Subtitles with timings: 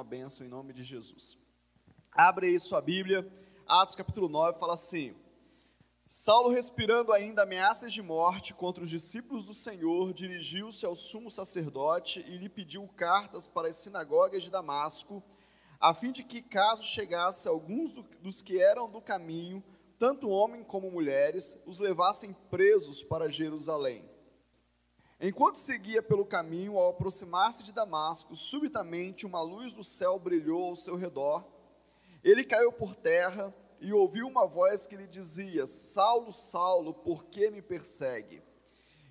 [0.00, 1.38] uma bênção em nome de Jesus.
[2.10, 3.30] Abre aí sua Bíblia,
[3.66, 5.14] Atos capítulo 9, fala assim:
[6.08, 12.20] Saulo, respirando ainda ameaças de morte contra os discípulos do Senhor, dirigiu-se ao sumo sacerdote
[12.20, 15.22] e lhe pediu cartas para as sinagogas de Damasco,
[15.78, 17.92] a fim de que, caso chegasse alguns
[18.22, 19.62] dos que eram do caminho,
[19.98, 24.09] tanto homens como mulheres, os levassem presos para Jerusalém.
[25.22, 30.76] Enquanto seguia pelo caminho, ao aproximar-se de Damasco, subitamente uma luz do céu brilhou ao
[30.76, 31.44] seu redor.
[32.24, 37.50] Ele caiu por terra e ouviu uma voz que lhe dizia: Saulo, Saulo, por que
[37.50, 38.42] me persegue?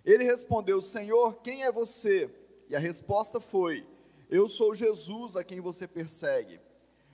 [0.04, 2.28] Ele respondeu: Senhor, quem é você?
[2.68, 3.86] E a resposta foi:
[4.32, 6.60] Eu sou Jesus a quem você persegue.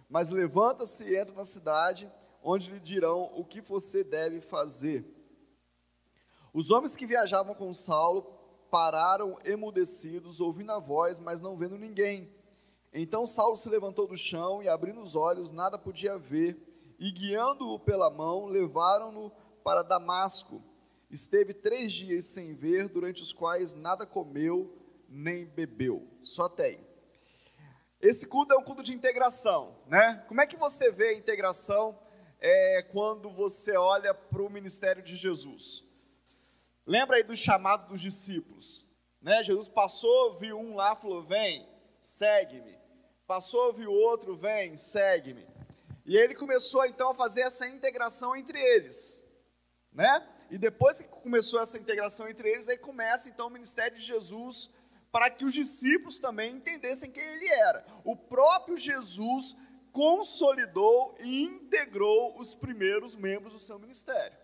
[0.07, 2.09] Mas levanta-se e entra na cidade,
[2.41, 5.03] onde lhe dirão o que você deve fazer.
[6.53, 8.34] Os homens que viajavam com Saulo
[8.69, 12.29] pararam emudecidos, ouvindo a voz, mas não vendo ninguém.
[12.93, 16.57] Então Saulo se levantou do chão e, abrindo os olhos, nada podia ver,
[16.97, 19.31] e guiando-o pela mão, levaram-no
[19.63, 20.63] para Damasco.
[21.09, 24.75] Esteve três dias sem ver, durante os quais nada comeu
[25.07, 26.07] nem bebeu.
[26.23, 26.79] Só aí.
[28.01, 30.23] Esse culto é um culto de integração, né?
[30.27, 31.97] Como é que você vê a integração
[32.39, 35.84] é, quando você olha para o ministério de Jesus?
[36.85, 38.85] Lembra aí do chamado dos discípulos.
[39.21, 39.43] Né?
[39.43, 41.67] Jesus passou, viu um lá, falou: Vem,
[42.01, 42.77] segue-me.
[43.25, 45.47] Passou, viu outro, vem, segue-me.
[46.05, 49.23] E ele começou então a fazer essa integração entre eles.
[49.91, 50.27] Né?
[50.51, 54.69] E depois que começou essa integração entre eles, aí começa então o ministério de Jesus
[55.11, 57.83] para que os discípulos também entendessem quem ele era.
[58.03, 59.55] O próprio Jesus
[59.91, 64.37] consolidou e integrou os primeiros membros do seu ministério.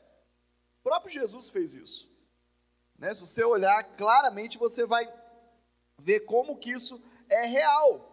[0.80, 2.11] O próprio Jesus fez isso.
[3.02, 3.12] Né?
[3.16, 5.12] Se você olhar claramente, você vai
[5.98, 8.08] ver como que isso é real.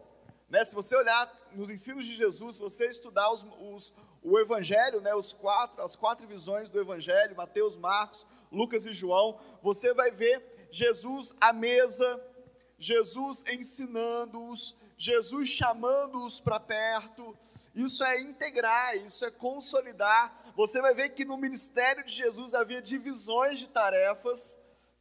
[0.49, 0.65] Né?
[0.65, 5.15] Se você olhar nos ensinos de Jesus, se você estudar os, os, o Evangelho, né?
[5.15, 10.69] os quatro, as quatro visões do Evangelho, Mateus, Marcos, Lucas e João, você vai ver
[10.71, 12.25] Jesus à mesa,
[12.79, 17.37] Jesus ensinando-os, Jesus chamando-os para perto.
[17.75, 20.35] Isso é integrar, isso é consolidar.
[20.57, 24.59] Você vai ver que no ministério de Jesus havia divisões de tarefas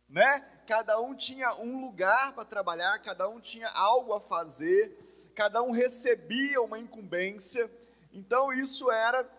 [0.10, 0.40] né?
[0.68, 5.72] Cada um tinha um lugar para trabalhar, cada um tinha algo a fazer, cada um
[5.72, 7.72] recebia uma incumbência.
[8.12, 9.30] Então isso era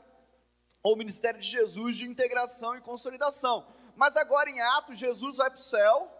[0.82, 3.66] o ministério de Jesus de integração e consolidação.
[3.96, 6.10] Mas agora em Atos, Jesus vai para o céu,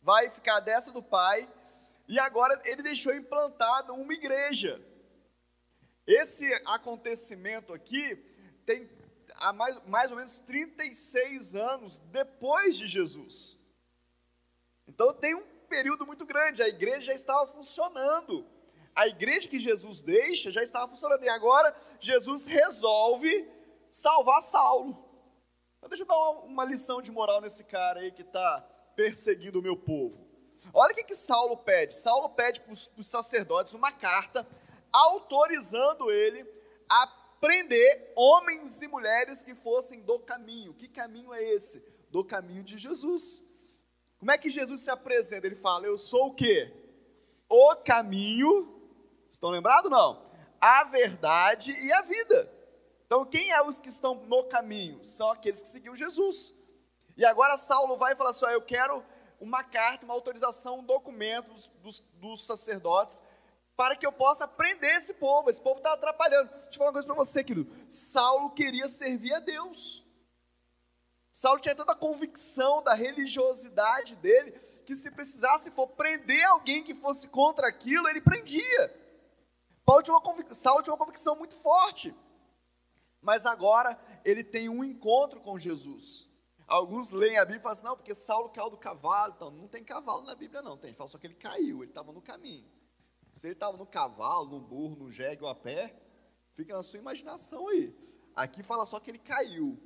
[0.00, 1.48] vai ficar dessa do Pai,
[2.08, 4.80] e agora ele deixou implantada uma igreja.
[6.06, 8.16] Esse acontecimento aqui
[8.66, 8.90] tem
[9.36, 13.61] há mais, mais ou menos 36 anos depois de Jesus.
[14.86, 18.46] Então tem um período muito grande, a igreja já estava funcionando.
[18.94, 21.24] A igreja que Jesus deixa já estava funcionando.
[21.24, 23.48] E agora Jesus resolve
[23.90, 25.02] salvar Saulo.
[25.78, 28.60] Então, deixa eu dar uma, uma lição de moral nesse cara aí que está
[28.94, 30.26] perseguindo o meu povo.
[30.72, 31.94] Olha o que, que Saulo pede.
[31.94, 34.46] Saulo pede para os sacerdotes uma carta
[34.92, 36.46] autorizando ele
[36.88, 37.06] a
[37.40, 40.74] prender homens e mulheres que fossem do caminho.
[40.74, 41.80] Que caminho é esse?
[42.10, 43.42] Do caminho de Jesus.
[44.22, 45.48] Como é que Jesus se apresenta?
[45.48, 46.72] Ele fala: Eu sou o quê?
[47.48, 48.80] O caminho.
[49.28, 50.30] Estão lembrados não?
[50.60, 52.48] A verdade e a vida.
[53.04, 55.02] Então, quem é os que estão no caminho?
[55.02, 56.56] São aqueles que seguiam Jesus.
[57.16, 59.02] E agora Saulo vai e fala assim: Eu quero
[59.40, 63.20] uma carta, uma autorização, um documento dos, dos, sacerdotes
[63.76, 65.50] para que eu possa prender esse povo.
[65.50, 66.48] Esse povo está atrapalhando.
[66.48, 67.68] Deixa eu falar uma coisa para você, querido.
[67.88, 70.01] Saulo queria servir a Deus.
[71.32, 74.52] Saulo tinha tanta convicção da religiosidade dele
[74.84, 79.02] que se precisasse for prender alguém que fosse contra aquilo, ele prendia.
[79.84, 82.14] Paulo tinha uma Saulo tinha uma convicção muito forte.
[83.20, 86.28] Mas agora ele tem um encontro com Jesus.
[86.66, 89.34] Alguns leem a Bíblia e falam assim, não, porque Saulo caiu do cavalo.
[89.36, 90.76] Então, não tem cavalo na Bíblia, não.
[90.76, 92.70] Tem, fala só que ele caiu, ele estava no caminho.
[93.30, 95.94] Se ele estava no cavalo, no burro, no jegue ou a pé,
[96.54, 97.94] fica na sua imaginação aí.
[98.34, 99.78] Aqui fala só que ele caiu.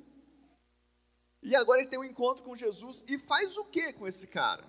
[1.43, 4.65] E agora ele tem um encontro com Jesus e faz o que com esse cara?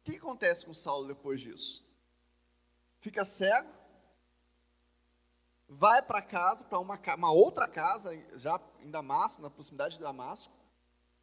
[0.00, 1.84] O que acontece com Saulo depois disso?
[3.00, 3.68] Fica cego,
[5.68, 10.52] vai para casa, para uma, uma, outra casa, já em Damasco, na proximidade de Damasco.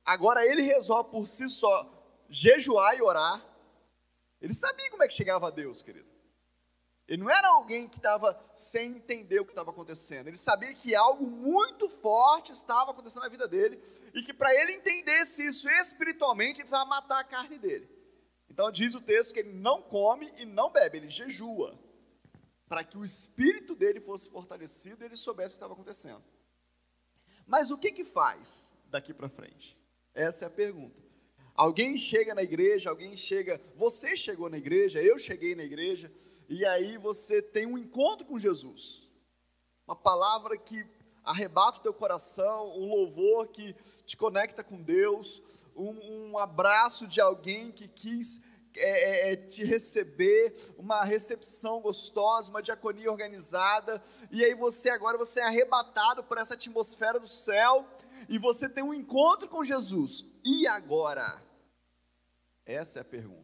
[0.06, 1.90] Agora ele resolve por si só
[2.30, 3.46] jejuar e orar.
[4.42, 6.13] Ele sabia como é que chegava a Deus, querido.
[7.14, 10.30] Ele não era alguém que estava sem entender o que estava acontecendo.
[10.30, 13.80] Ele sabia que algo muito forte estava acontecendo na vida dele
[14.16, 17.88] e que para ele entendesse isso espiritualmente, ele precisava matar a carne dele.
[18.50, 21.80] Então diz o texto que ele não come e não bebe, ele jejua.
[22.68, 26.24] para que o espírito dele fosse fortalecido e ele soubesse o que estava acontecendo.
[27.46, 29.78] Mas o que que faz daqui para frente?
[30.16, 31.00] Essa é a pergunta.
[31.54, 36.12] Alguém chega na igreja, alguém chega, você chegou na igreja, eu cheguei na igreja,
[36.48, 39.08] e aí você tem um encontro com Jesus.
[39.88, 40.86] Uma palavra que
[41.24, 43.76] arrebata o teu coração, um louvor que
[44.06, 45.42] te conecta com Deus,
[45.76, 48.44] um, um abraço de alguém que quis
[48.76, 55.18] é, é, é, te receber, uma recepção gostosa, uma diaconia organizada, e aí você agora
[55.18, 57.88] você é arrebatado por essa atmosfera do céu,
[58.28, 60.26] e você tem um encontro com Jesus.
[60.44, 61.42] E agora?
[62.66, 63.44] Essa é a pergunta.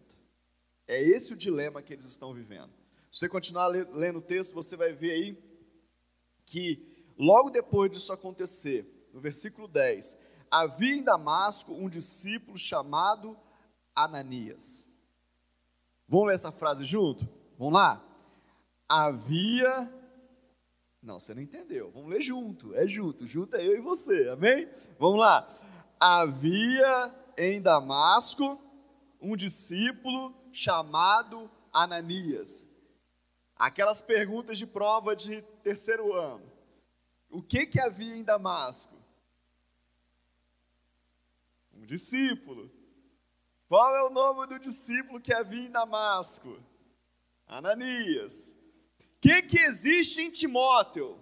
[0.88, 2.74] É esse o dilema que eles estão vivendo.
[3.12, 5.50] Se você continuar lendo o texto, você vai ver aí
[6.46, 10.18] que logo depois disso acontecer, no versículo 10,
[10.50, 13.38] havia em Damasco um discípulo chamado
[13.96, 14.92] Ananias.
[16.08, 17.28] Vamos ler essa frase junto?
[17.58, 18.04] Vamos lá?
[18.88, 19.92] Havia.
[21.02, 21.92] Não, você não entendeu.
[21.92, 22.74] Vamos ler junto.
[22.76, 23.28] É junto.
[23.28, 24.30] Junto é eu e você.
[24.30, 24.68] Amém?
[24.98, 25.48] Vamos lá.
[26.00, 28.60] Havia em Damasco
[29.22, 32.69] um discípulo chamado Ananias.
[33.60, 36.50] Aquelas perguntas de prova de terceiro ano.
[37.30, 38.96] O que que havia em Damasco?
[41.74, 42.72] Um discípulo.
[43.68, 46.58] Qual é o nome do discípulo que havia em Damasco?
[47.46, 48.56] Ananias.
[48.98, 51.22] O que, que existe em Timóteo?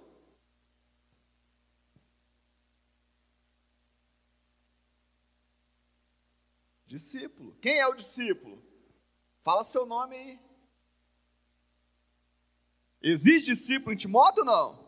[6.85, 7.57] Discípulo.
[7.59, 8.63] Quem é o discípulo?
[9.41, 10.46] Fala seu nome aí.
[13.09, 14.87] Existe discípulo em Timóteo ou não?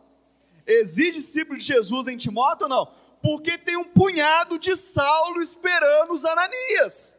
[0.66, 2.86] Existe discípulo de Jesus em Timóteo ou não?
[3.22, 7.18] Porque tem um punhado de Saulo esperando os Ananias.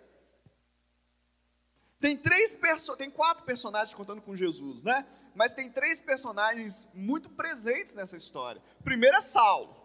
[1.99, 5.07] Tem três perso tem quatro personagens contando com Jesus, né?
[5.35, 8.63] Mas tem três personagens muito presentes nessa história.
[8.83, 9.77] Primeiro é Saulo.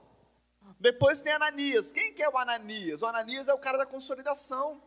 [0.79, 1.91] Depois tem Ananias.
[1.91, 3.01] Quem que é o Ananias?
[3.01, 4.81] O Ananias é o cara da consolidação.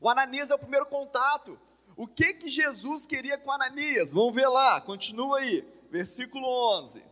[0.00, 1.58] O Ananias é o primeiro contato.
[1.98, 4.12] O que que Jesus queria com Ananias?
[4.12, 6.46] Vamos ver lá, continua aí, versículo
[6.78, 7.02] 11.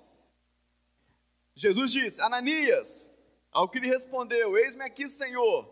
[1.57, 3.13] Jesus disse: Ananias,
[3.51, 5.69] ao que lhe respondeu: Eis-me aqui, Senhor.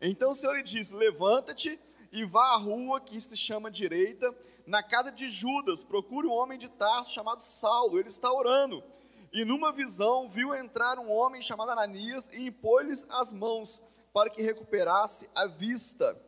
[0.00, 1.78] Então o Senhor lhe disse: Levanta-te
[2.10, 4.34] e vá à rua que se chama direita,
[4.66, 8.82] na casa de Judas, procure um homem de Tarso chamado Saulo, ele está orando.
[9.30, 14.40] E numa visão viu entrar um homem chamado Ananias e impôs-lhes as mãos para que
[14.40, 16.18] recuperasse a vista.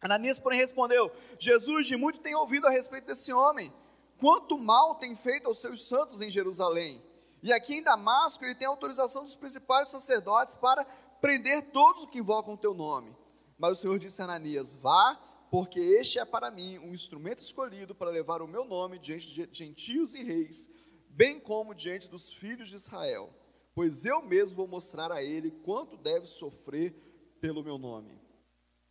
[0.00, 3.72] Ananias, porém, respondeu: Jesus de muito tem ouvido a respeito desse homem,
[4.18, 7.02] quanto mal tem feito aos seus santos em Jerusalém.
[7.42, 10.84] E aqui em Damasco ele tem autorização dos principais sacerdotes para
[11.20, 13.16] prender todos os que invocam o teu nome.
[13.58, 15.14] Mas o Senhor disse a Ananias: Vá,
[15.50, 19.48] porque este é para mim um instrumento escolhido para levar o meu nome diante de
[19.50, 20.70] gentios e reis,
[21.08, 23.32] bem como diante dos filhos de Israel.
[23.74, 26.92] Pois eu mesmo vou mostrar a ele quanto deve sofrer
[27.40, 28.27] pelo meu nome.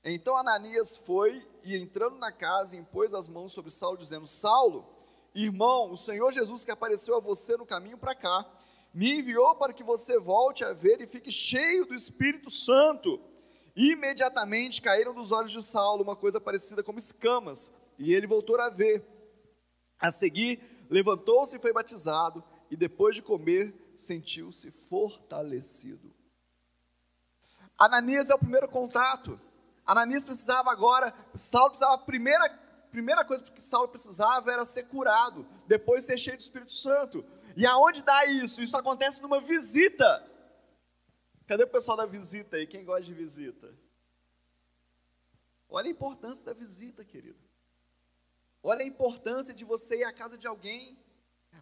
[0.09, 4.87] Então Ananias foi e, entrando na casa, impôs as mãos sobre Saulo, dizendo: Saulo,
[5.35, 8.49] irmão, o Senhor Jesus que apareceu a você no caminho para cá,
[8.93, 13.19] me enviou para que você volte a ver e fique cheio do Espírito Santo.
[13.75, 18.69] Imediatamente caíram dos olhos de Saulo uma coisa parecida como escamas, e ele voltou a
[18.69, 19.05] ver.
[19.99, 26.15] A seguir, levantou-se e foi batizado, e depois de comer, sentiu-se fortalecido.
[27.77, 29.39] Ananias é o primeiro contato.
[29.87, 32.49] Ananias precisava agora, Saulo precisava, a primeira,
[32.91, 37.25] primeira coisa que Saulo precisava era ser curado, depois ser cheio do Espírito Santo.
[37.55, 38.61] E aonde dá isso?
[38.61, 40.29] Isso acontece numa visita.
[41.47, 42.67] Cadê o pessoal da visita aí?
[42.67, 43.73] Quem gosta de visita?
[45.69, 47.39] Olha a importância da visita, querido.
[48.61, 50.99] Olha a importância de você ir à casa de alguém.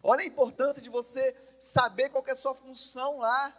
[0.01, 3.55] Olha a importância de você saber qual é a sua função lá.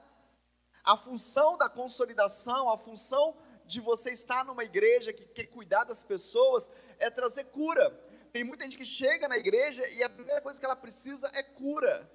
[0.82, 6.02] A função da consolidação, a função de você estar numa igreja que quer cuidar das
[6.02, 6.68] pessoas
[6.98, 7.90] é trazer cura.
[8.32, 11.42] Tem muita gente que chega na igreja e a primeira coisa que ela precisa é
[11.42, 12.10] cura.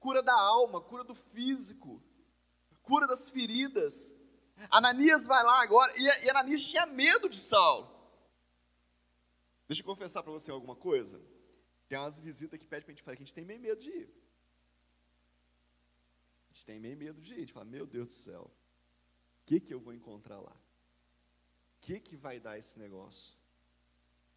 [0.00, 2.02] Cura da alma, cura do físico
[2.84, 4.14] cura das feridas.
[4.70, 7.92] Ananias vai lá agora, e, Ananias tinha medo de Saulo.
[9.66, 11.20] Deixa eu confessar para você alguma coisa.
[11.88, 13.80] Tem umas visitas que pedem para a gente fazer, que a gente tem meio medo
[13.80, 14.08] de ir.
[16.50, 17.36] A gente tem meio medo de ir.
[17.36, 20.54] A gente fala, meu Deus do céu, o que, que eu vou encontrar lá?
[21.84, 23.34] Que, que vai dar esse negócio?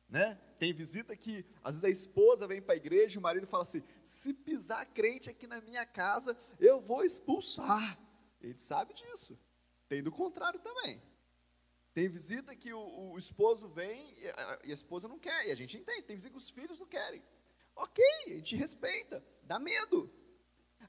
[0.10, 0.38] Né?
[0.60, 3.64] Tem visita que, às vezes, a esposa vem para a igreja e o marido fala
[3.64, 7.98] assim: se pisar crente aqui na minha casa, eu vou expulsar.
[8.42, 9.40] Ele sabe disso.
[9.88, 11.02] Tem do contrário também.
[11.94, 15.52] Tem visita que o, o esposo vem e a, e a, esposa não quer, e
[15.52, 16.04] a gente entende.
[16.04, 17.24] Tem visita que os filhos não querem.
[17.78, 20.14] Ok, a gente respeita, dá medo.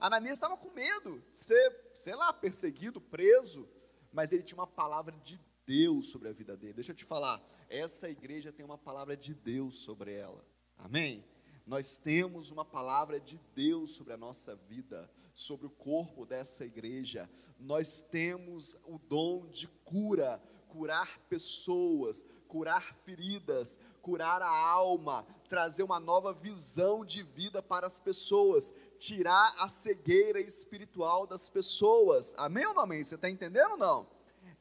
[0.00, 3.68] Ananias estava com medo de ser, sei lá, perseguido, preso,
[4.12, 6.72] mas ele tinha uma palavra de Deus sobre a vida dele.
[6.72, 10.42] Deixa eu te falar, essa igreja tem uma palavra de Deus sobre ela.
[10.78, 11.22] Amém?
[11.66, 17.28] Nós temos uma palavra de Deus sobre a nossa vida, sobre o corpo dessa igreja.
[17.60, 26.00] Nós temos o dom de cura, curar pessoas, curar feridas, curar a alma, trazer uma
[26.00, 32.34] nova visão de vida para as pessoas, tirar a cegueira espiritual das pessoas.
[32.38, 33.04] Amém ou não amém?
[33.04, 34.17] Você está entendendo ou não?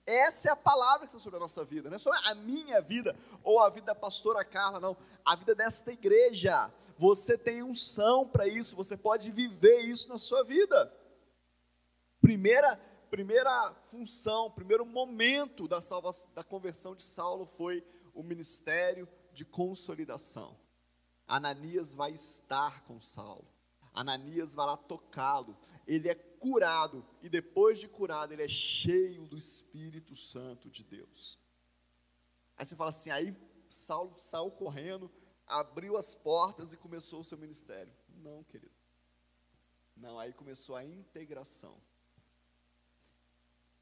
[0.07, 2.79] Essa é a palavra que está sobre a nossa vida, não é só a minha
[2.81, 4.95] vida ou a vida da pastora Carla, não.
[5.25, 6.71] A vida desta igreja.
[6.97, 10.91] Você tem unção para isso, você pode viver isso na sua vida.
[12.21, 12.77] Primeira,
[13.09, 20.57] primeira função, primeiro momento da, salvação, da conversão de Saulo foi o ministério de consolidação.
[21.27, 23.45] Ananias vai estar com Saulo.
[23.93, 25.57] Ananias vai lá tocá-lo.
[25.85, 31.39] Ele é curado e depois de curado ele é cheio do Espírito Santo de Deus.
[32.57, 33.35] Aí você fala assim, aí
[33.69, 35.11] Saulo saiu correndo,
[35.45, 37.93] abriu as portas e começou o seu ministério.
[38.09, 38.73] Não, querido.
[39.95, 41.77] Não, aí começou a integração.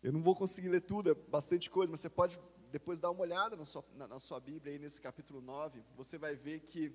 [0.02, 2.40] Eu não vou conseguir ler tudo, é bastante coisa, mas você pode
[2.72, 6.18] depois dar uma olhada na sua, na, na sua Bíblia, aí nesse capítulo 9, você
[6.18, 6.94] vai ver que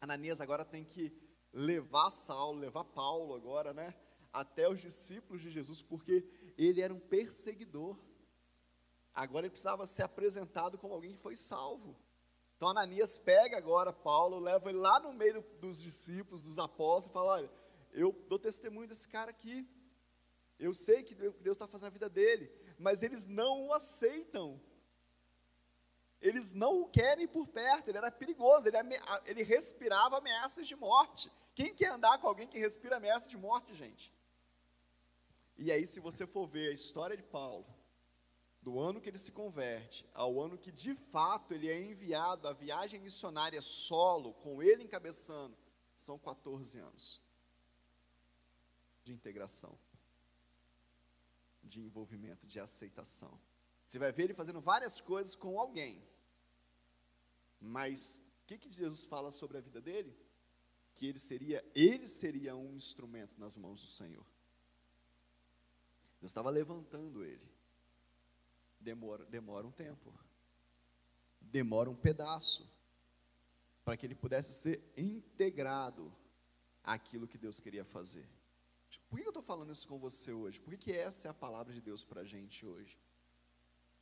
[0.00, 1.12] Ananias agora tem que
[1.52, 3.94] levar Saulo, levar Paulo agora, né?
[4.32, 7.98] Até os discípulos de Jesus, porque ele era um perseguidor.
[9.14, 11.96] Agora ele precisava ser apresentado como alguém que foi salvo.
[12.56, 17.12] Então Ananias pega agora Paulo, leva ele lá no meio dos discípulos, dos apóstolos, e
[17.12, 17.50] fala: Olha,
[17.92, 19.66] eu dou testemunho desse cara aqui.
[20.58, 24.60] Eu sei que Deus está fazendo a vida dele, mas eles não o aceitam.
[26.20, 28.76] Eles não o querem por perto, ele era perigoso, ele,
[29.24, 31.30] ele respirava ameaças de morte.
[31.54, 34.12] Quem quer andar com alguém que respira ameaça de morte, gente?
[35.58, 37.66] E aí, se você for ver a história de Paulo,
[38.62, 42.52] do ano que ele se converte ao ano que de fato ele é enviado à
[42.52, 45.56] viagem missionária solo, com ele encabeçando,
[45.96, 47.22] são 14 anos
[49.02, 49.76] de integração,
[51.62, 53.40] de envolvimento, de aceitação.
[53.86, 56.06] Você vai ver ele fazendo várias coisas com alguém,
[57.58, 60.16] mas o que, que Jesus fala sobre a vida dele?
[60.94, 64.26] Que ele seria, ele seria um instrumento nas mãos do Senhor.
[66.20, 67.48] Deus estava levantando ele.
[68.80, 70.12] Demora, demora um tempo.
[71.40, 72.68] Demora um pedaço.
[73.84, 76.12] Para que ele pudesse ser integrado
[76.82, 78.28] àquilo que Deus queria fazer.
[79.08, 80.60] Por que eu estou falando isso com você hoje?
[80.60, 82.98] Por que, que essa é a palavra de Deus para a gente hoje?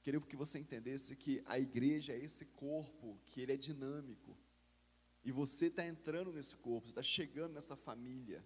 [0.02, 4.36] Queria que você entendesse que a igreja é esse corpo, que ele é dinâmico.
[5.24, 8.44] E você está entrando nesse corpo, está chegando nessa família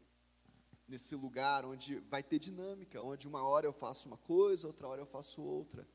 [0.91, 5.01] nesse lugar onde vai ter dinâmica, onde uma hora eu faço uma coisa, outra hora
[5.01, 5.89] eu faço outra.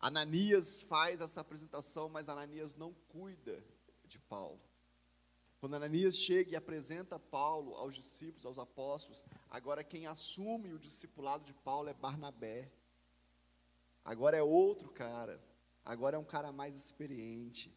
[0.00, 3.64] Ananias faz essa apresentação, mas Ananias não cuida
[4.04, 4.60] de Paulo.
[5.60, 11.44] Quando Ananias chega e apresenta Paulo aos discípulos, aos apóstolos, agora quem assume o discipulado
[11.44, 12.68] de Paulo é Barnabé.
[14.04, 15.40] Agora é outro cara.
[15.84, 17.72] Agora é um cara mais experiente.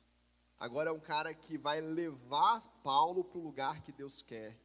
[0.60, 4.58] Agora é um cara que vai levar Paulo para o lugar que Deus quer.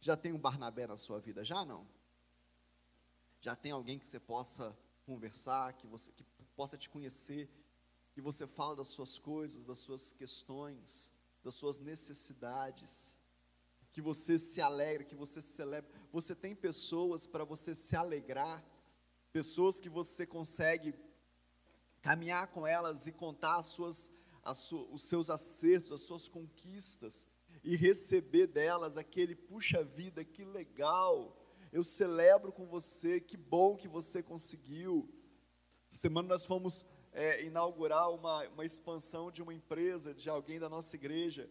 [0.00, 1.44] Já tem um Barnabé na sua vida?
[1.44, 1.86] Já não?
[3.40, 6.24] Já tem alguém que você possa conversar, que você que
[6.56, 7.48] possa te conhecer,
[8.12, 11.12] que você fala das suas coisas, das suas questões,
[11.44, 13.18] das suas necessidades,
[13.92, 15.90] que você se alegra, que você celebra.
[16.12, 18.64] Você tem pessoas para você se alegrar,
[19.32, 20.94] pessoas que você consegue
[22.02, 24.10] caminhar com elas e contar as suas,
[24.42, 27.26] as su, os seus acertos, as suas conquistas
[27.66, 31.36] e receber delas aquele puxa vida, que legal.
[31.72, 35.12] Eu celebro com você, que bom que você conseguiu.
[35.90, 40.94] Semana nós fomos é, inaugurar uma, uma expansão de uma empresa, de alguém da nossa
[40.94, 41.50] igreja,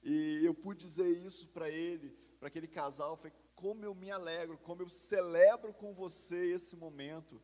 [0.00, 4.58] e eu pude dizer isso para ele, para aquele casal, foi como eu me alegro,
[4.58, 7.42] como eu celebro com você esse momento.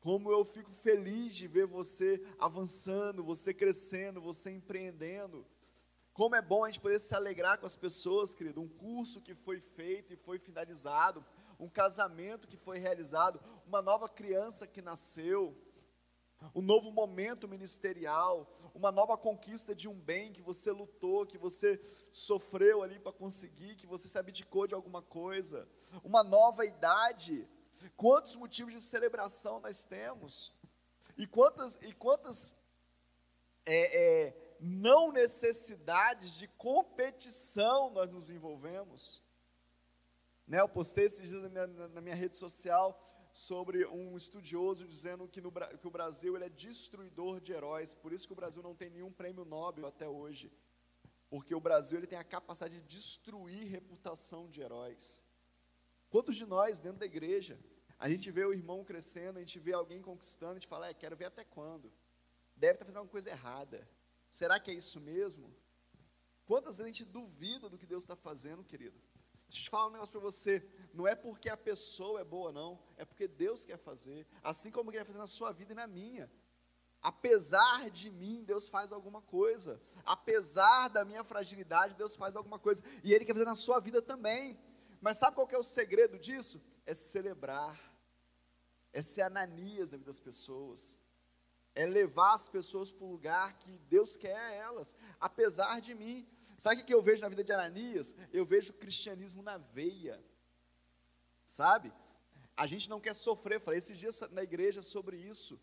[0.00, 5.46] Como eu fico feliz de ver você avançando, você crescendo, você empreendendo.
[6.12, 8.60] Como é bom a gente poder se alegrar com as pessoas, querido.
[8.60, 11.24] Um curso que foi feito e foi finalizado,
[11.58, 15.56] um casamento que foi realizado, uma nova criança que nasceu,
[16.54, 21.80] um novo momento ministerial, uma nova conquista de um bem que você lutou, que você
[22.12, 25.66] sofreu ali para conseguir, que você se abdicou de alguma coisa,
[26.04, 27.48] uma nova idade.
[27.96, 30.52] Quantos motivos de celebração nós temos?
[31.16, 32.54] E quantas, e quantas
[33.64, 39.20] é, é, não necessidades de competição nós nos envolvemos.
[40.46, 42.96] Né, eu postei esses dias na minha, na minha rede social
[43.32, 48.12] sobre um estudioso dizendo que, no, que o Brasil ele é destruidor de heróis, por
[48.12, 50.52] isso que o Brasil não tem nenhum prêmio Nobel até hoje,
[51.28, 55.24] porque o Brasil ele tem a capacidade de destruir reputação de heróis.
[56.10, 57.58] Quantos de nós dentro da igreja,
[57.98, 60.94] a gente vê o irmão crescendo, a gente vê alguém conquistando, a gente fala, é,
[60.94, 61.90] quero ver até quando?
[62.54, 63.88] Deve estar fazendo alguma coisa errada.
[64.32, 65.54] Será que é isso mesmo?
[66.46, 68.98] Quantas vezes a gente duvida do que Deus está fazendo, querido?
[69.46, 70.66] Deixa eu te falar um negócio para você.
[70.94, 72.82] Não é porque a pessoa é boa, não.
[72.96, 74.26] É porque Deus quer fazer.
[74.42, 76.32] Assim como quer fazer na sua vida e na minha.
[77.02, 79.78] Apesar de mim, Deus faz alguma coisa.
[80.02, 82.82] Apesar da minha fragilidade, Deus faz alguma coisa.
[83.04, 84.58] E Ele quer fazer na sua vida também.
[84.98, 86.58] Mas sabe qual é o segredo disso?
[86.86, 87.78] É celebrar.
[88.94, 91.01] É ser Ananias na vida das pessoas.
[91.74, 94.94] É levar as pessoas para o lugar que Deus quer elas.
[95.20, 96.26] Apesar de mim.
[96.58, 98.14] Sabe o que eu vejo na vida de Ananias?
[98.32, 100.22] Eu vejo o cristianismo na veia.
[101.44, 101.92] Sabe?
[102.56, 103.60] A gente não quer sofrer.
[103.60, 105.60] Falei esses dias na igreja sobre isso.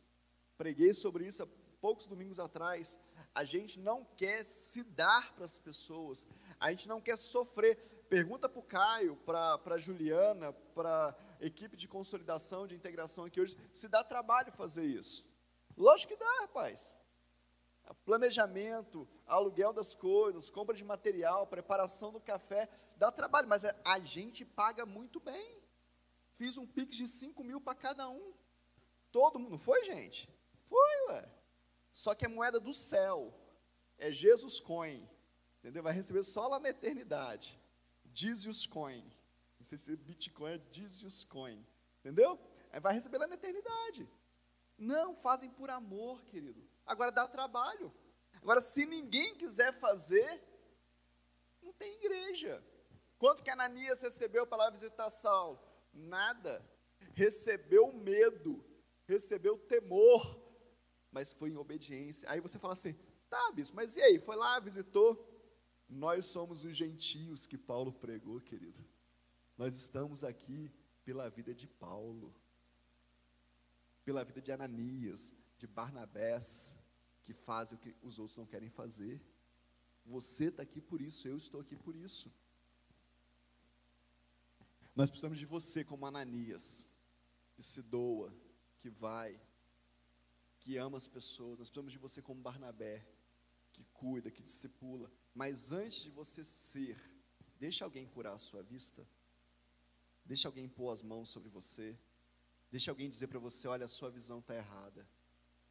[0.58, 1.48] Preguei sobre isso há
[1.80, 3.00] poucos domingos atrás.
[3.34, 6.26] A gente não quer se dar para as pessoas.
[6.60, 7.78] A gente não quer sofrer.
[8.10, 13.40] Pergunta para o Caio, para a Juliana, para a equipe de consolidação, de integração aqui
[13.40, 15.29] hoje, se dá trabalho fazer isso.
[15.80, 17.00] Lógico que dá, rapaz
[18.06, 24.00] planejamento, aluguel das coisas, compra de material, preparação do café, dá trabalho, mas é, a
[24.00, 25.62] gente paga muito bem.
[26.36, 28.34] Fiz um pix de 5 mil para cada um.
[29.12, 30.30] Todo mundo, foi gente?
[30.68, 31.30] Foi, ué.
[31.92, 33.34] Só que é moeda do céu.
[33.98, 35.08] É Jesus Coin.
[35.60, 35.84] Entendeu?
[35.84, 37.60] Vai receber só lá na eternidade.
[38.14, 39.04] Jesus Coin.
[39.60, 41.66] Não sei se Bitcoin é Jesus Coin.
[42.00, 42.40] Entendeu?
[42.82, 44.08] Vai receber lá na eternidade.
[44.80, 46.66] Não, fazem por amor, querido.
[46.86, 47.94] Agora dá trabalho.
[48.42, 50.42] Agora, se ninguém quiser fazer,
[51.62, 52.64] não tem igreja.
[53.18, 55.60] Quanto que Ananias recebeu para lá visitar Saulo?
[55.94, 56.66] Nada.
[57.14, 58.64] Recebeu medo,
[59.06, 60.40] recebeu temor,
[61.12, 62.30] mas foi em obediência.
[62.30, 62.96] Aí você fala assim:
[63.30, 64.20] tá, bispo, mas e aí?
[64.20, 65.28] Foi lá, visitou?
[65.90, 68.86] Nós somos os gentios que Paulo pregou, querido.
[69.58, 70.72] Nós estamos aqui
[71.04, 72.34] pela vida de Paulo,
[74.10, 76.76] pela vida de Ananias, de Barnabés,
[77.22, 79.22] que fazem o que os outros não querem fazer.
[80.04, 82.34] Você está aqui por isso, eu estou aqui por isso.
[84.96, 86.90] Nós precisamos de você como Ananias,
[87.54, 88.34] que se doa,
[88.80, 89.40] que vai,
[90.58, 91.60] que ama as pessoas.
[91.60, 93.06] Nós precisamos de você como Barnabé,
[93.74, 95.12] que cuida, que discipula.
[95.36, 96.98] Mas antes de você ser,
[97.60, 99.08] deixa alguém curar a sua vista.
[100.26, 101.96] Deixa alguém pôr as mãos sobre você.
[102.72, 105.08] Deixa alguém dizer para você: olha, a sua visão está errada.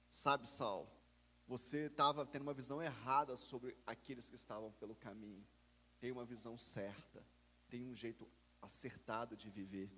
[0.09, 0.91] Sabe, Saulo,
[1.47, 5.47] você estava tendo uma visão errada sobre aqueles que estavam pelo caminho.
[6.01, 7.25] Tem uma visão certa,
[7.69, 8.29] tem um jeito
[8.61, 9.91] acertado de viver.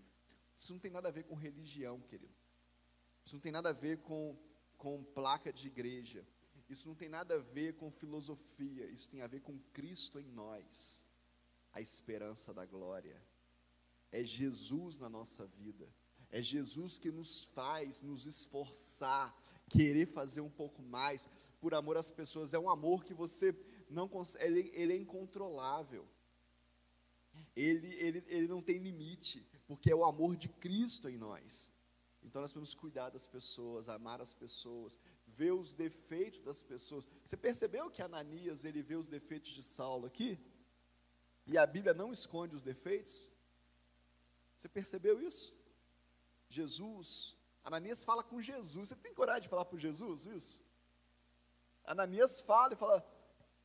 [0.57, 2.35] Isso não tem nada a ver com religião, querido.
[3.25, 4.37] Isso não tem nada a ver com,
[4.77, 6.27] com placa de igreja.
[6.69, 8.87] Isso não tem nada a ver com filosofia.
[8.87, 11.07] Isso tem a ver com Cristo em nós,
[11.73, 13.21] a esperança da glória.
[14.13, 15.89] É Jesus na nossa vida.
[16.31, 19.37] É Jesus que nos faz nos esforçar
[19.71, 22.53] querer fazer um pouco mais por amor às pessoas.
[22.53, 23.55] É um amor que você
[23.89, 26.07] não consegue, ele, ele é incontrolável.
[27.55, 31.73] Ele, ele, ele não tem limite, porque é o amor de Cristo em nós.
[32.23, 37.07] Então nós temos que cuidar das pessoas, amar as pessoas, ver os defeitos das pessoas.
[37.25, 40.39] Você percebeu que Ananias ele vê os defeitos de Saulo aqui?
[41.47, 43.29] E a Bíblia não esconde os defeitos?
[44.55, 45.57] Você percebeu isso?
[46.51, 48.89] Jesus Ananias fala com Jesus.
[48.89, 50.65] Você tem coragem de falar para Jesus isso?
[51.85, 52.99] Ananias fala e fala: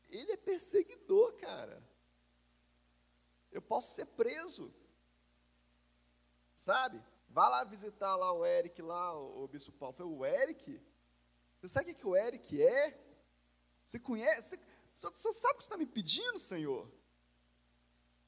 [0.09, 1.81] ele é perseguidor, cara.
[3.51, 4.73] Eu posso ser preso.
[6.55, 7.01] Sabe?
[7.29, 9.95] Vá lá visitar lá o Eric, lá, o, o Bispo Paulo.
[9.95, 10.81] Foi o Eric?
[11.59, 12.99] Você sabe o que, o Eric é?
[13.85, 14.59] Você conhece?
[14.93, 16.89] Você, você sabe o que você está me pedindo, Senhor?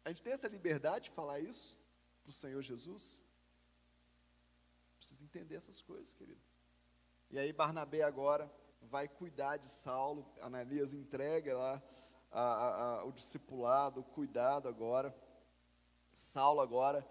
[0.04, 1.78] A gente tem essa liberdade de falar isso
[2.24, 3.24] para o Senhor Jesus?
[5.08, 6.42] Precisa entender essas coisas, querido.
[7.30, 11.82] E aí Barnabé agora vai cuidar de Saulo, Ananias entrega lá
[12.30, 15.16] a, a, a, o discipulado, o cuidado agora.
[16.12, 17.08] Saulo agora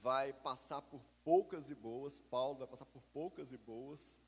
[0.00, 4.18] vai passar por poucas e boas, Paulo vai passar por poucas e boas,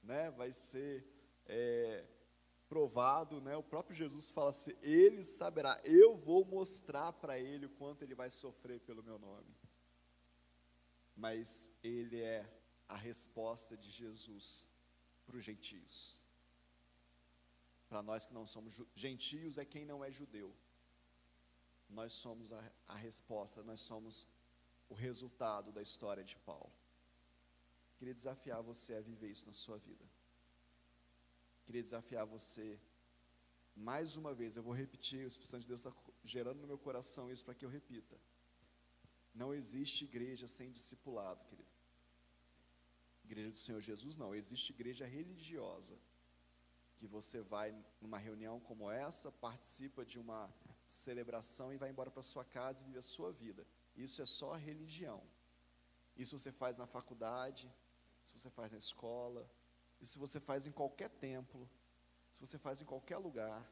[0.00, 0.30] né?
[0.30, 1.04] vai ser
[1.46, 2.04] é,
[2.68, 3.56] provado, né?
[3.56, 8.14] o próprio Jesus fala assim, ele saberá, eu vou mostrar para ele o quanto ele
[8.14, 9.52] vai sofrer pelo meu nome
[11.16, 12.44] mas ele é
[12.88, 14.68] a resposta de Jesus
[15.24, 16.18] para os gentios.
[17.88, 20.54] Para nós que não somos gentios, é quem não é judeu.
[21.88, 24.26] Nós somos a, a resposta, nós somos
[24.88, 26.72] o resultado da história de Paulo.
[27.96, 30.04] Queria desafiar você a viver isso na sua vida.
[31.64, 32.78] Queria desafiar você,
[33.74, 35.92] mais uma vez, eu vou repetir, o Espírito Santo de Deus está
[36.24, 38.16] gerando no meu coração isso para que eu repita.
[39.34, 41.68] Não existe igreja sem discipulado, querido.
[43.24, 44.34] Igreja do Senhor Jesus, não.
[44.34, 45.98] Existe igreja religiosa.
[46.96, 50.52] Que você vai numa reunião como essa, participa de uma
[50.86, 53.66] celebração e vai embora para sua casa e vive a sua vida.
[53.96, 55.22] Isso é só religião.
[56.16, 57.68] Isso você faz na faculdade,
[58.22, 59.50] isso você faz na escola,
[60.00, 61.68] isso você faz em qualquer templo,
[62.30, 63.68] isso você faz em qualquer lugar.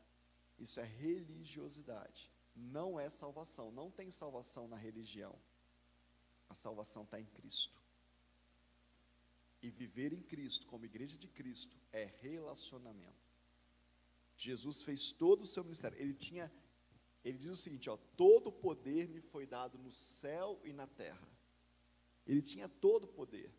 [0.59, 2.31] Isso é religiosidade.
[2.55, 3.70] Não é salvação.
[3.70, 5.37] Não tem salvação na religião.
[6.53, 7.81] A salvação está em Cristo.
[9.62, 13.27] E viver em Cristo, como igreja de Cristo, é relacionamento.
[14.37, 15.99] Jesus fez todo o seu ministério.
[15.99, 16.53] Ele tinha,
[17.25, 20.87] ele diz o seguinte: ó, todo o poder me foi dado no céu e na
[20.87, 21.27] terra.
[22.27, 23.51] Ele tinha todo o poder,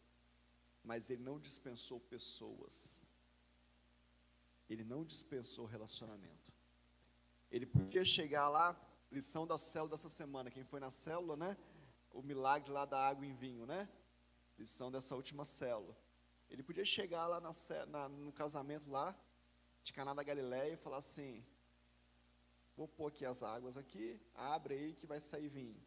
[0.84, 3.03] mas ele não dispensou pessoas.
[4.69, 6.53] Ele não dispensou relacionamento.
[7.49, 8.79] Ele podia chegar lá,
[9.12, 10.51] lição da célula dessa semana.
[10.51, 11.58] Quem foi na célula, né?
[12.13, 13.89] O milagre lá da água em vinho, né?
[14.58, 15.95] lição dessa última célula.
[16.49, 17.52] Ele podia chegar lá na,
[17.88, 19.15] na, no casamento lá,
[19.84, 21.43] de Caná da Galileia, e falar assim,
[22.76, 25.82] vou pôr aqui as águas aqui, abre aí que vai sair vinho.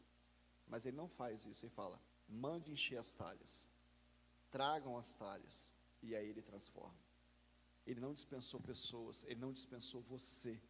[0.67, 3.69] Mas ele não faz isso, ele fala, mande encher as talhas,
[4.51, 6.99] tragam as talhas, e aí ele transforma.
[7.87, 10.61] Ele não dispensou pessoas, ele não dispensou você,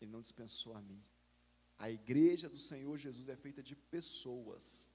[0.00, 1.02] ele não dispensou a mim.
[1.76, 4.88] A igreja do Senhor Jesus é feita de pessoas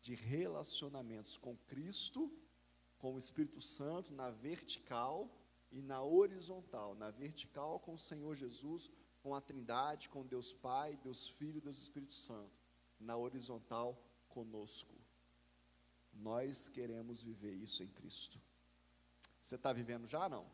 [0.00, 2.32] de relacionamentos com Cristo,
[2.98, 5.30] com o Espírito Santo na vertical
[5.70, 6.94] e na horizontal.
[6.94, 8.90] Na vertical com o Senhor Jesus,
[9.22, 12.58] com a Trindade, com Deus Pai, Deus Filho, Deus Espírito Santo.
[12.98, 14.94] Na horizontal conosco.
[16.12, 18.40] Nós queremos viver isso em Cristo.
[19.40, 20.44] Você está vivendo já não?
[20.44, 20.50] O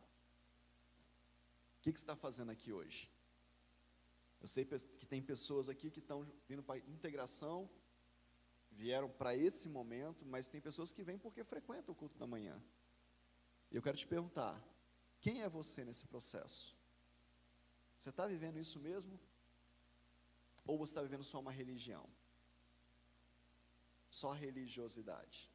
[1.83, 3.11] que, que você está fazendo aqui hoje?
[4.41, 7.69] Eu sei que tem pessoas aqui que estão vindo para integração
[8.77, 12.63] vieram para esse momento, mas tem pessoas que vêm porque frequentam o culto da manhã.
[13.71, 14.63] E eu quero te perguntar:
[15.21, 16.77] quem é você nesse processo?
[17.99, 19.19] Você está vivendo isso mesmo?
[20.67, 22.09] Ou você está vivendo só uma religião?
[24.11, 25.51] Só religiosidade.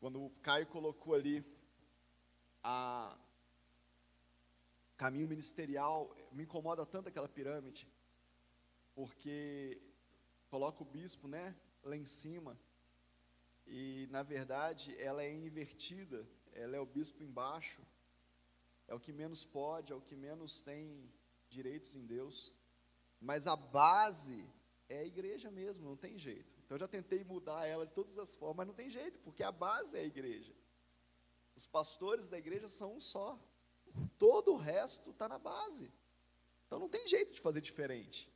[0.00, 1.44] Quando o Caio colocou ali
[2.62, 3.16] a
[4.96, 7.88] caminho ministerial, me incomoda tanto aquela pirâmide,
[8.94, 9.80] porque
[10.48, 12.58] coloca o bispo, né, lá em cima.
[13.66, 16.26] E na verdade, ela é invertida.
[16.52, 17.82] Ela é o bispo embaixo.
[18.88, 21.12] É o que menos pode, é o que menos tem
[21.48, 22.52] direitos em Deus.
[23.20, 24.48] Mas a base
[24.88, 26.56] é a igreja mesmo, não tem jeito.
[26.64, 29.42] Então eu já tentei mudar ela de todas as formas, mas não tem jeito, porque
[29.42, 30.54] a base é a igreja.
[31.56, 33.38] Os pastores da igreja são um só.
[34.18, 35.90] Todo o resto está na base.
[36.66, 38.30] Então não tem jeito de fazer diferente.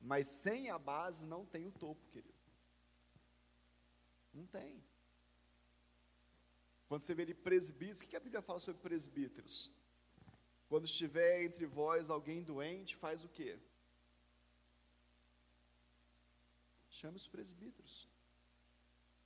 [0.00, 2.34] Mas sem a base não tem o topo, querido.
[4.32, 4.82] Não tem.
[6.88, 9.70] Quando você vê ali presbíteros, o que a Bíblia fala sobre presbíteros?
[10.68, 13.58] Quando estiver entre vós alguém doente, faz o quê?
[16.90, 18.08] Chame os presbíteros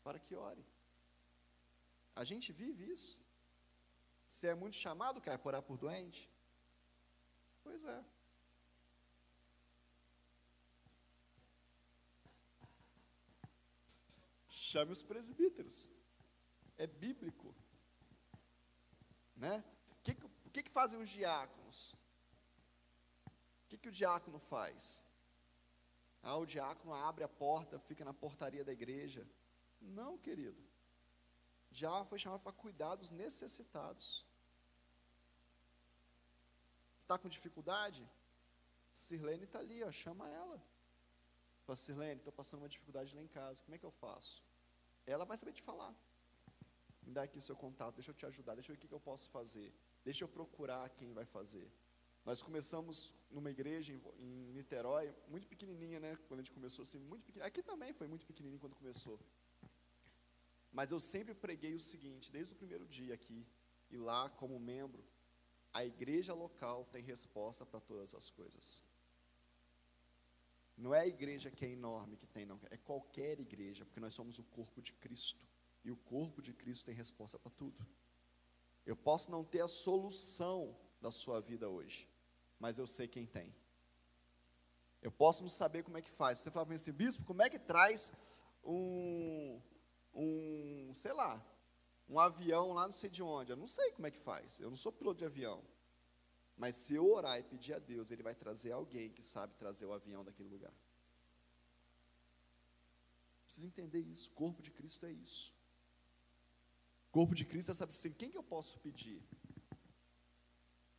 [0.02, 0.64] para que ore.
[2.14, 3.20] A gente vive isso.
[4.26, 6.28] Você é muito chamado, cara, por orar por doente?
[7.62, 8.04] Pois é.
[14.72, 15.76] Chame os presbíteros.
[16.84, 17.54] É bíblico.
[19.36, 19.62] Né?
[19.90, 20.14] O que,
[20.52, 21.78] que, que fazem os diáconos?
[23.26, 25.06] O que, que o diácono faz?
[26.22, 29.26] Ah, o diácono abre a porta, fica na portaria da igreja.
[29.80, 30.62] Não, querido.
[31.70, 34.24] Já foi chamado para cuidar dos necessitados.
[36.98, 38.02] Está com dificuldade?
[38.92, 40.58] Sirlene está ali, ó, chama ela.
[41.64, 44.42] Fala, Sirlene, estou passando uma dificuldade lá em casa, como é que eu faço?
[45.06, 45.94] Ela vai saber te falar.
[47.02, 49.00] Me dá aqui seu contato, deixa eu te ajudar, deixa eu ver o que eu
[49.00, 51.70] posso fazer, deixa eu procurar quem vai fazer.
[52.24, 56.16] Nós começamos numa igreja em, Niterói, muito pequenininha, né?
[56.28, 57.48] Quando a gente começou assim, muito pequenininha.
[57.48, 59.18] Aqui também foi muito pequenininho quando começou.
[60.70, 63.44] Mas eu sempre preguei o seguinte, desde o primeiro dia aqui,
[63.90, 65.04] e lá como membro,
[65.72, 68.86] a igreja local tem resposta para todas as coisas.
[70.76, 72.58] Não é a igreja que é enorme que tem, não.
[72.70, 75.46] É qualquer igreja, porque nós somos o corpo de Cristo.
[75.84, 77.86] E o corpo de Cristo tem resposta para tudo.
[78.84, 82.08] Eu posso não ter a solução da sua vida hoje,
[82.58, 83.54] mas eu sei quem tem.
[85.00, 86.38] Eu posso não saber como é que faz.
[86.38, 88.12] Você fala assim, bispo, como é que traz
[88.64, 89.60] um,
[90.14, 91.44] um, sei lá,
[92.08, 93.50] um avião lá não sei de onde?
[93.50, 94.60] Eu não sei como é que faz.
[94.60, 95.62] Eu não sou piloto de avião.
[96.56, 99.86] Mas se eu orar e pedir a Deus, Ele vai trazer alguém que sabe trazer
[99.86, 100.72] o avião daquele lugar.
[103.44, 104.30] Precisa entender isso.
[104.30, 105.52] O corpo de Cristo é isso.
[107.08, 109.22] O corpo de Cristo é saber assim, quem que eu posso pedir?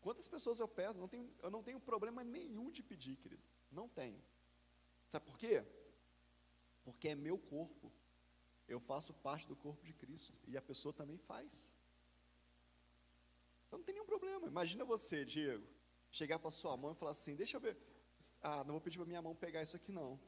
[0.02, 1.00] Quantas pessoas eu peço?
[1.00, 3.42] Não tenho, eu não tenho problema nenhum de pedir, querido.
[3.72, 4.22] Não tenho.
[5.08, 5.64] Sabe por quê?
[6.84, 7.92] Porque é meu corpo.
[8.68, 10.38] Eu faço parte do corpo de Cristo.
[10.46, 11.72] E a pessoa também faz.
[13.74, 14.46] Então não tem nenhum problema.
[14.46, 15.68] Imagina você, Diego,
[16.12, 17.76] chegar para sua mão e falar assim: Deixa eu ver.
[18.40, 20.20] Ah, não vou pedir para minha mão pegar isso aqui, não.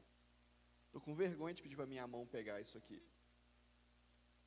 [0.86, 3.00] Estou com vergonha de pedir para minha mão pegar isso aqui.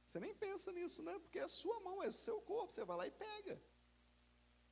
[0.03, 1.17] Você nem pensa nisso, né?
[1.17, 2.73] Porque é a sua mão, é o seu corpo.
[2.73, 3.62] Você vai lá e pega.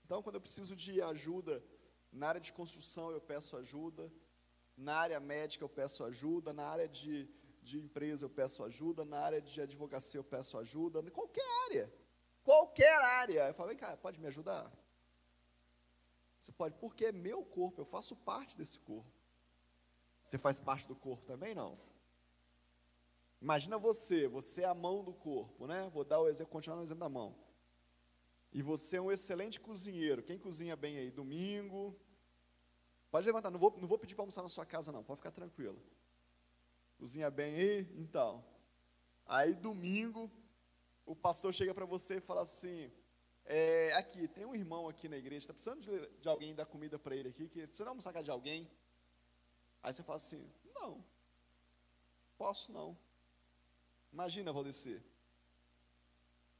[0.03, 1.63] Então, quando eu preciso de ajuda
[2.11, 4.11] na área de construção, eu peço ajuda.
[4.75, 6.51] Na área médica, eu peço ajuda.
[6.51, 7.29] Na área de,
[7.63, 9.05] de empresa, eu peço ajuda.
[9.05, 10.99] Na área de advocacia, eu peço ajuda.
[10.99, 12.06] Em qualquer área
[12.47, 13.49] qualquer área.
[13.49, 14.71] Eu falei, cara, pode me ajudar?
[16.39, 19.11] Você pode, porque é meu corpo, eu faço parte desse corpo.
[20.23, 21.53] Você faz parte do corpo também?
[21.53, 21.77] Não.
[23.41, 25.89] Imagina você, você é a mão do corpo, né?
[25.93, 27.35] Vou dar o exemplo, continuar no exemplo da mão.
[28.53, 30.23] E você é um excelente cozinheiro.
[30.23, 31.11] Quem cozinha bem aí?
[31.11, 31.99] Domingo.
[33.11, 35.31] Pode levantar, não vou, não vou pedir para almoçar na sua casa, não, pode ficar
[35.31, 35.81] tranquilo.
[36.97, 37.79] Cozinha bem aí?
[37.97, 38.43] Então.
[39.25, 40.31] Aí domingo,
[41.07, 42.91] o pastor chega para você e fala assim:
[43.45, 46.99] é, aqui, tem um irmão aqui na igreja, está precisando de, de, alguém dar comida
[46.99, 48.69] para ele aqui, que precisa almoçar com de alguém.
[49.81, 51.03] Aí você fala assim: não,
[52.37, 52.97] posso não.
[54.11, 55.01] Imagina, Valdecir.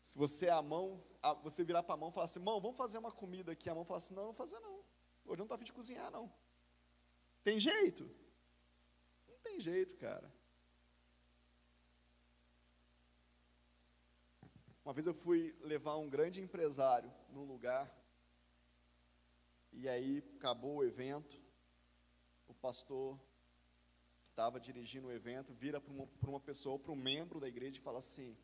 [0.02, 1.04] Se você é a mão,
[1.44, 3.70] você virar para a mão e falar assim, mão, vamos fazer uma comida aqui.
[3.70, 4.78] A mão fala assim, não, não vou fazer não.
[5.26, 6.32] Hoje não estou a fim de cozinhar, não.
[7.44, 8.10] Tem jeito?
[9.28, 10.32] Não tem jeito, cara.
[14.88, 17.94] Uma vez eu fui levar um grande empresário num lugar,
[19.74, 21.44] e aí acabou o evento,
[22.48, 23.20] o pastor
[24.24, 27.78] que estava dirigindo o evento vira para uma, uma pessoa, para um membro da igreja
[27.78, 28.38] e fala assim: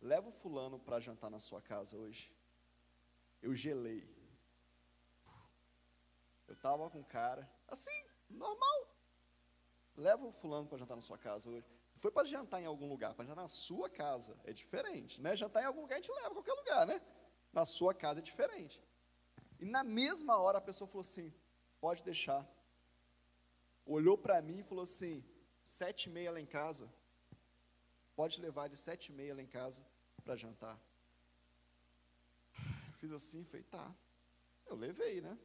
[0.00, 2.34] leva o fulano para jantar na sua casa hoje.
[3.42, 4.08] Eu gelei.
[6.48, 8.96] Eu estava com cara, assim, normal.
[9.94, 13.14] Leva o fulano para jantar na sua casa hoje foi para jantar em algum lugar,
[13.14, 15.36] para jantar na sua casa, é diferente, né?
[15.36, 17.00] Jantar em algum lugar a gente leva qualquer lugar, né?
[17.52, 18.82] Na sua casa é diferente.
[19.60, 21.32] E na mesma hora a pessoa falou assim:
[21.80, 22.44] pode deixar.
[23.86, 25.24] Olhou para mim e falou assim:
[25.62, 26.92] sete e meia lá em casa.
[28.16, 29.80] Pode levar de sete e meia lá em casa
[30.24, 30.76] para jantar.
[32.98, 33.94] Fiz assim, falei, tá.
[34.66, 35.38] Eu levei, né?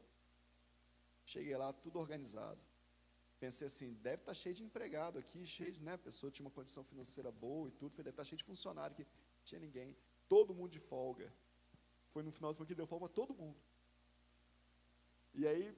[1.24, 2.60] Cheguei lá, tudo organizado.
[3.38, 6.50] Pensei assim, deve estar tá cheio de empregado aqui, cheio de, né, pessoa tinha uma
[6.50, 9.96] condição financeira boa e tudo, deve estar tá cheio de funcionário aqui, não tinha ninguém,
[10.28, 11.32] todo mundo de folga.
[12.10, 13.56] Foi no final do que deu folga todo mundo.
[15.34, 15.76] E aí,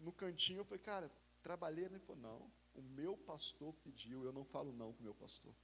[0.00, 4.44] no cantinho, eu falei, cara, trabalhei, ele falou, não, o meu pastor pediu, eu não
[4.44, 5.54] falo não com o meu pastor.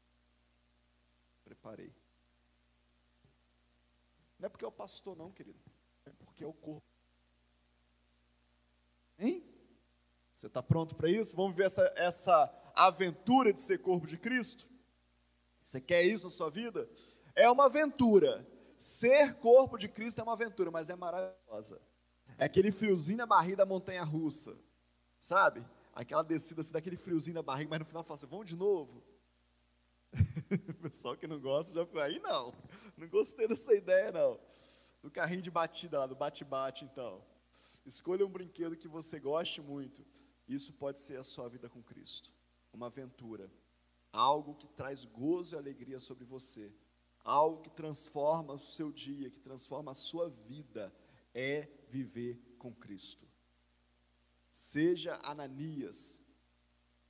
[1.45, 1.93] Preparei.
[4.39, 5.59] Não é porque é o pastor não, querido,
[6.05, 6.87] é porque é o corpo.
[9.19, 9.54] Hein?
[10.45, 11.35] Você está pronto para isso?
[11.35, 14.69] Vamos ver essa, essa aventura de ser corpo de Cristo?
[15.63, 16.87] Você quer isso na sua vida?
[17.35, 18.47] É uma aventura.
[18.77, 21.81] Ser corpo de Cristo é uma aventura, mas é maravilhosa.
[22.37, 24.55] É aquele friozinho na barriga da montanha russa,
[25.19, 25.67] sabe?
[25.95, 29.03] Aquela descida assim, daquele friozinho na barriga, mas no final fala assim: vamos de novo?
[30.69, 32.53] o pessoal que não gosta já foi aí, não.
[32.99, 34.39] Não gostei dessa ideia, não.
[35.03, 37.25] Do carrinho de batida lá, do bate-bate, então.
[37.87, 40.05] Escolha um brinquedo que você goste muito
[40.47, 42.31] isso pode ser a sua vida com Cristo,
[42.73, 43.51] uma aventura,
[44.13, 46.73] algo que traz gozo e alegria sobre você,
[47.23, 50.95] algo que transforma o seu dia, que transforma a sua vida,
[51.33, 53.27] é viver com Cristo.
[54.51, 56.23] Seja Ananias,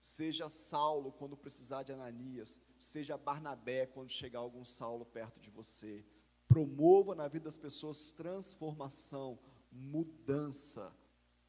[0.00, 6.06] seja Saulo quando precisar de Ananias, seja Barnabé quando chegar algum Saulo perto de você.
[6.46, 9.38] Promova na vida das pessoas transformação,
[9.70, 10.94] mudança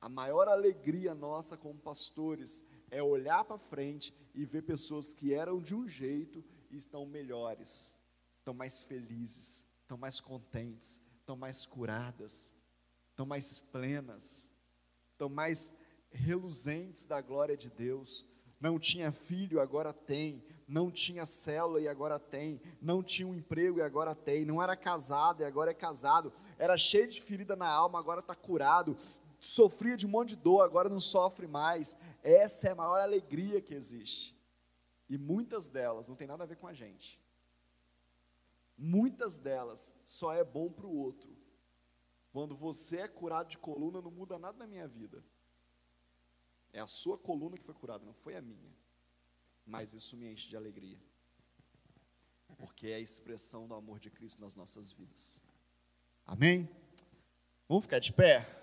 [0.06, 5.60] a maior alegria nossa como pastores é olhar para frente e ver pessoas que eram
[5.60, 7.98] de um jeito e estão melhores,
[8.38, 12.56] estão mais felizes, estão mais contentes, estão mais curadas,
[13.10, 14.54] estão mais plenas,
[15.12, 15.74] estão mais
[16.12, 18.24] reluzentes da glória de Deus.
[18.60, 20.44] Não tinha filho, agora tem.
[20.68, 24.76] não tinha célula e agora tem, não tinha um emprego e agora tem, não era
[24.76, 28.98] casado e agora é casado, era cheio de ferida na alma, agora está curado,
[29.46, 31.96] sofria de um monte de dor, agora não sofre mais.
[32.24, 34.36] Essa é a maior alegria que existe.
[35.08, 37.20] E muitas delas não tem nada a ver com a gente.
[38.78, 41.36] Muitas delas só é bom para o outro.
[42.32, 45.24] Quando você é curado de coluna, não muda nada na minha vida.
[46.74, 48.74] É a sua coluna que foi curada, não foi a minha.
[49.66, 51.00] Mas isso me enche de alegria.
[52.58, 55.42] Porque é a expressão do amor de Cristo nas nossas vidas.
[56.26, 56.70] Amém?
[57.68, 58.62] Vamos ficar de pé?